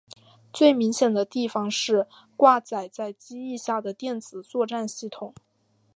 [0.51, 5.31] 最明显的地方是挂载在机翼下的电子作战系统。